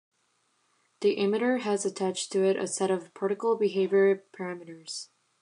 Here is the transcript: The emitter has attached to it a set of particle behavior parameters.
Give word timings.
The 1.01 1.15
emitter 1.17 1.59
has 1.59 1.85
attached 1.85 2.31
to 2.31 2.43
it 2.43 2.57
a 2.57 2.65
set 2.65 2.89
of 2.89 3.13
particle 3.13 3.55
behavior 3.55 4.23
parameters. 4.33 5.09